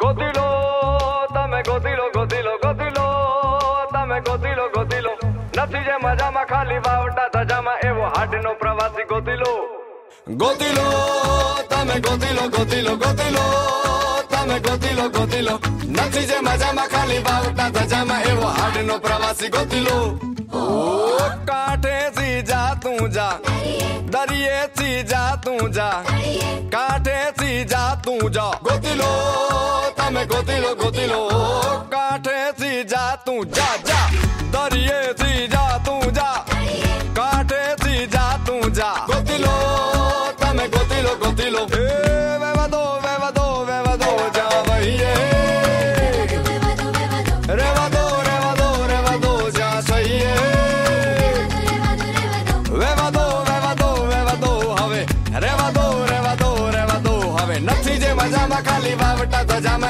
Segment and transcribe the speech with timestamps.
[0.00, 0.48] ગોતિલો
[1.34, 3.04] તમે ગોતિલો ગોતિલો ગોતિલો
[3.92, 5.12] તમે ગોતિલો ગોતિલો ગોતિલો
[5.56, 9.52] નથીજે મજામાં ખાલી વાવટા તાજામાં એવો હાડનો પ્રવાસી ગોતિલો
[10.40, 10.86] ગોતિલો
[11.70, 13.44] તમે ગોતિલો ગોતિલો ગોતિલો
[14.32, 15.54] તમે ગોતિલો ગોતિલો
[15.96, 19.96] નથીજે મજામાં ખાલી વાવટા તાજામાં એવો હાડનો પ્રવાસી ગોતિલો
[20.60, 20.64] ઓ
[21.46, 23.32] કાટે સી જા તું જા
[24.12, 25.94] દરિયે સી જા તું જા
[26.74, 29.10] કાટે સી જા તું જા ગોતિલો
[30.20, 31.20] ને ગોતીલો ગોતીલો
[31.92, 36.44] કાંઠેથી જા તું જા જા દરિયેથી જા તું જા
[37.18, 39.54] કાંઠેથી જા તું જા ગોતીલો
[40.40, 41.86] તમે ગોતીલો ગોતીલો એ
[42.44, 45.14] વેવાદો વેવાદો વેવાદો જા વહીએ
[47.60, 50.34] રેવાદો રેવાદો રેવાદો જા સહીએ
[52.82, 54.52] વેવાદો વેવાદો વેવાદો
[54.84, 55.00] હવે
[55.46, 59.89] રેવાદો રેવાદો રેવાદો હવે નથી જે મજામાં ખાલી વાવટા તો જામે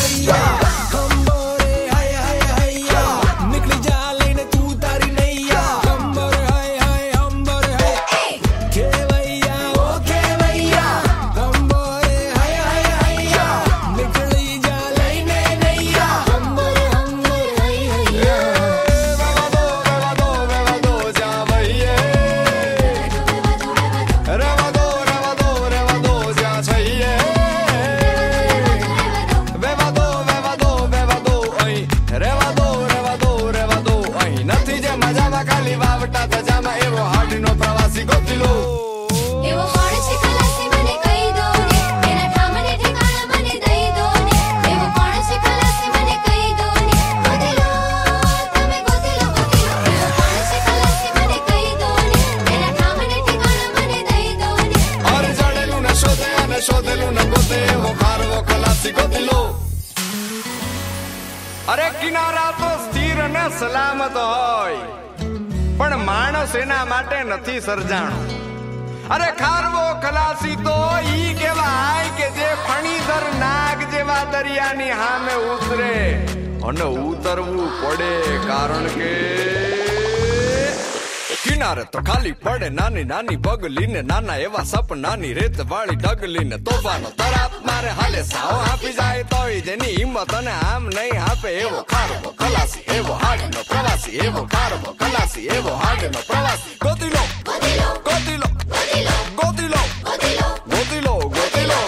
[58.83, 59.41] સિકોતિલો
[61.71, 64.79] અરે કિનારા તો સ્થિર ને સલામત હોય
[65.77, 68.39] પણ માણસ એના માટે નથી સર્જાણો
[69.15, 70.77] અરે ખારવો ખલાસી તો
[71.17, 75.93] ઈ કહેવાય કે જે ફણીધર નાગ જેવા દરિયાની સામે ઉતરે
[76.71, 78.11] અને ઉતરવું પડે
[78.49, 79.11] કારણ કે
[81.61, 86.57] કિનારે તો ખાલી પડે નાની નાની પગલી ને નાના એવા સપનાની રેત વાળી ઢગલી ને
[86.65, 91.79] તોફાનો તરાપ મારે હાલે સાવ આપી જાય તોય જેની હિંમત અને આમ નહીં આપે એવો
[91.91, 98.47] ખારવો ખલાસી એવો હાડનો પ્રવાસી એવો ખારવો ખલાસી એવો હાડનો પ્રવાસી ગોતીલો ગોતી ગોતીલો
[99.39, 101.79] ગોતીલો ગોતીલો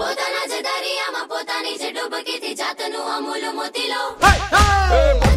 [0.00, 5.27] પોતાના જ દરિયામાં પોતાની જ ડૂબકીથી જાતનું અમૂલ મોતીલો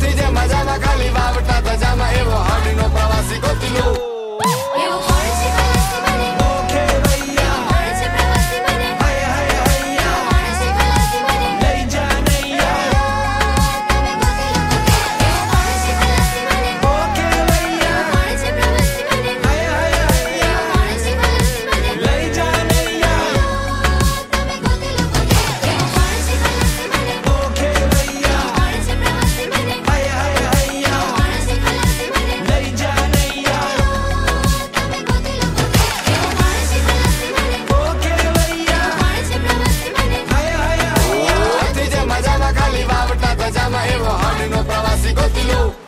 [45.14, 45.42] go to
[45.76, 45.81] you.